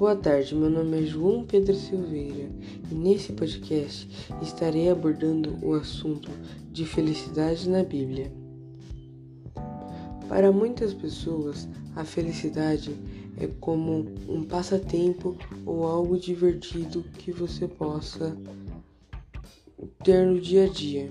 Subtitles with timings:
[0.00, 2.48] Boa tarde, meu nome é João Pedro Silveira
[2.90, 4.08] e nesse podcast
[4.40, 6.30] estarei abordando o assunto
[6.72, 8.32] de felicidade na Bíblia.
[10.26, 12.96] Para muitas pessoas, a felicidade
[13.36, 15.36] é como um passatempo
[15.66, 18.34] ou algo divertido que você possa
[20.02, 21.10] ter no dia a dia.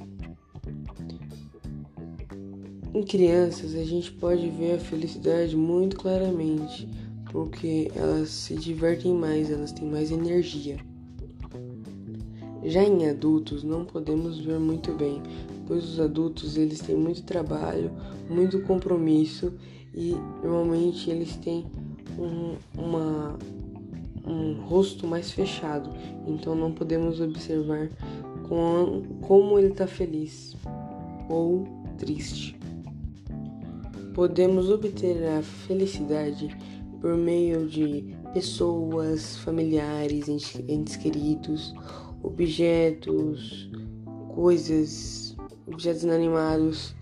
[2.92, 6.90] Em crianças, a gente pode ver a felicidade muito claramente
[7.32, 10.78] porque elas se divertem mais, elas têm mais energia.
[12.64, 15.22] Já em adultos não podemos ver muito bem,
[15.66, 17.92] pois os adultos eles têm muito trabalho,
[18.30, 19.54] muito compromisso
[19.94, 21.66] e normalmente eles têm
[22.18, 23.38] um, uma,
[24.26, 25.90] um rosto mais fechado,
[26.28, 27.90] então não podemos observar
[28.48, 30.56] com, como ele está feliz
[31.30, 31.66] ou
[31.98, 32.60] triste.
[34.14, 36.50] Podemos obter a felicidade
[37.02, 40.28] por meio de pessoas, familiares,
[40.68, 41.74] entes queridos,
[42.22, 43.70] objetos,
[44.34, 45.36] coisas,
[45.68, 46.96] objetos inanimados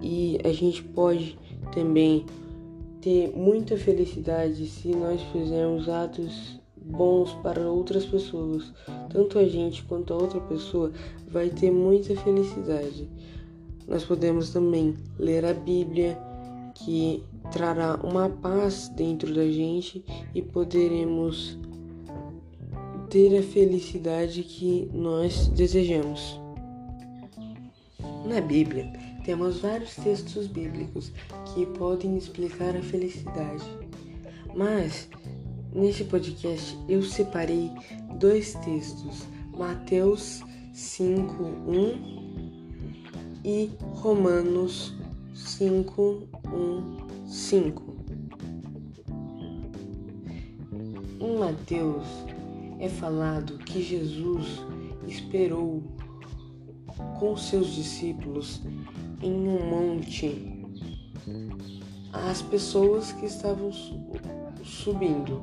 [0.00, 1.38] e a gente pode
[1.72, 2.24] também
[3.00, 8.72] ter muita felicidade se nós fizermos atos bons para outras pessoas.
[9.10, 10.92] Tanto a gente quanto a outra pessoa
[11.26, 13.08] vai ter muita felicidade.
[13.86, 16.18] Nós podemos também ler a Bíblia,
[16.74, 20.04] que trará uma paz dentro da gente
[20.34, 21.58] e poderemos
[23.10, 26.38] ter a felicidade que nós desejamos.
[28.26, 28.92] Na Bíblia,
[29.24, 31.12] temos vários textos bíblicos
[31.54, 33.64] que podem explicar a felicidade.
[34.54, 35.08] Mas
[35.72, 37.70] neste podcast eu separei
[38.18, 39.26] dois textos,
[39.56, 40.42] Mateus
[40.74, 42.18] 5:1
[43.44, 44.94] e Romanos
[45.34, 47.96] 5, 1, 5.
[51.20, 52.06] Em Mateus
[52.80, 54.64] é falado que Jesus
[55.06, 55.82] esperou
[57.20, 58.62] com seus discípulos
[59.22, 60.64] em um monte
[62.14, 63.70] as pessoas que estavam
[64.64, 65.42] subindo.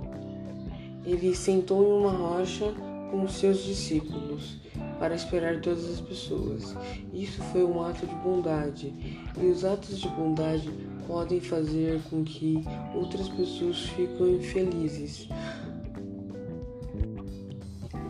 [1.05, 2.73] Ele sentou em uma rocha
[3.15, 4.57] com seus discípulos
[4.99, 6.75] para esperar todas as pessoas.
[7.13, 8.93] Isso foi um ato de bondade,
[9.41, 10.69] e os atos de bondade
[11.07, 12.61] podem fazer com que
[12.93, 15.29] outras pessoas fiquem infelizes.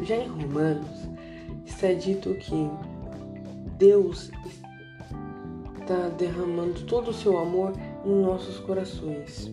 [0.01, 1.07] Já em Romanos
[1.67, 2.67] está dito que
[3.77, 4.31] Deus
[5.81, 7.73] está derramando todo o seu amor
[8.03, 9.51] em nossos corações.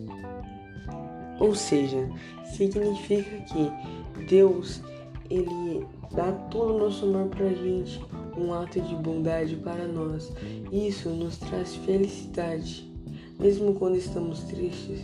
[1.39, 2.09] Ou seja,
[2.45, 4.81] significa que Deus
[5.29, 7.99] ele dá todo o nosso amor pra gente,
[8.37, 10.31] um ato de bondade para nós.
[10.71, 12.91] Isso nos traz felicidade.
[13.39, 15.01] Mesmo quando estamos tristes,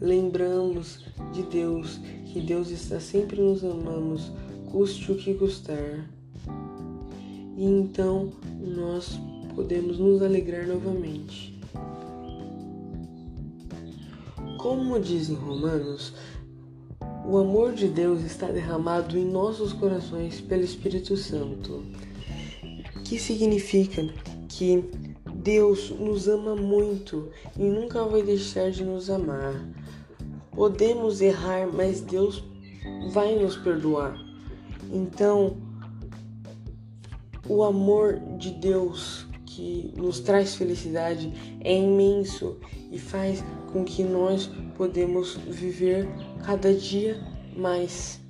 [0.00, 4.20] lembramos de Deus, que Deus está sempre nos amando,
[4.70, 6.08] custe o que custar.
[7.56, 9.18] E então nós
[9.54, 11.60] podemos nos alegrar novamente.
[14.58, 16.14] Como diz em Romanos,
[17.24, 21.82] o amor de Deus está derramado em nossos corações pelo Espírito Santo,
[23.04, 24.02] que significa
[24.48, 24.84] que
[25.34, 29.54] Deus nos ama muito e nunca vai deixar de nos amar.
[30.50, 32.44] Podemos errar, mas Deus
[33.12, 34.16] vai nos perdoar.
[34.92, 35.56] Então,
[37.48, 42.56] o amor de Deus que nos traz felicidade é imenso
[42.90, 46.08] e faz com que nós podemos viver
[46.42, 47.20] cada dia
[47.56, 48.20] mais.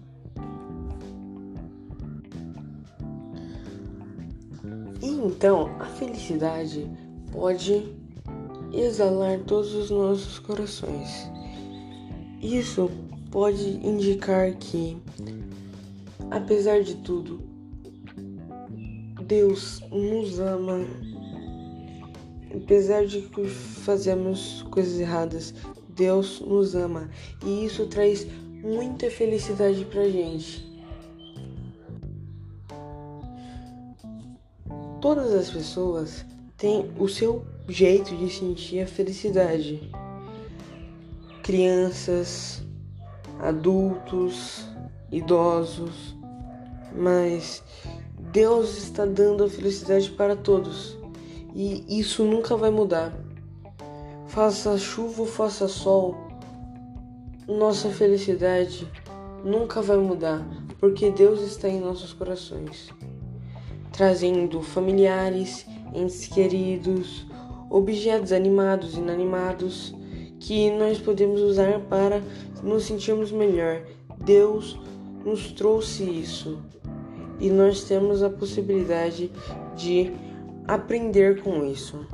[5.03, 6.89] E então a felicidade
[7.33, 7.95] pode
[8.73, 11.31] exalar todos os nossos corações.
[12.41, 12.91] Isso
[13.31, 14.97] pode indicar que,
[16.31, 17.41] apesar de tudo,
[19.27, 20.85] Deus nos ama
[22.55, 25.55] Apesar de que fazemos coisas erradas,
[25.95, 27.11] Deus nos ama
[27.45, 28.27] e isso traz
[28.63, 30.71] muita felicidade pra gente.
[35.01, 36.25] Todas as pessoas
[36.57, 39.91] têm o seu jeito de sentir a felicidade.
[41.43, 42.63] Crianças,
[43.41, 44.65] adultos,
[45.11, 46.15] idosos,
[46.95, 47.63] mas
[48.33, 50.97] Deus está dando a felicidade para todos
[51.55, 53.13] e isso nunca vai mudar.
[54.33, 56.17] Faça chuva ou faça sol,
[57.47, 58.91] nossa felicidade
[59.45, 60.43] nunca vai mudar,
[60.81, 62.89] porque Deus está em nossos corações,
[63.93, 67.27] trazendo familiares, entes queridos,
[67.69, 69.95] objetos animados e inanimados
[70.41, 72.23] que nós podemos usar para
[72.63, 73.83] nos sentirmos melhor.
[74.25, 74.81] Deus
[75.27, 76.59] nos trouxe isso
[77.39, 79.31] e nós temos a possibilidade
[79.77, 80.11] de
[80.67, 82.07] aprender com isso.